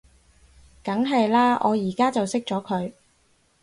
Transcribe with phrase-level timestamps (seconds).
[0.83, 2.93] 梗係喇，我而家就熄咗佢